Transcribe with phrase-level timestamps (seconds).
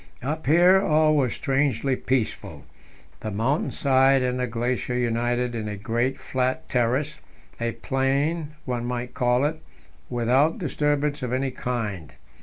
[0.23, 2.65] Up here all was strangely peaceful;
[3.19, 7.19] the mountain side and the glacier united in a great flat terrace
[7.59, 9.61] a plain, one might call it
[10.09, 12.15] without disturbance of any kind.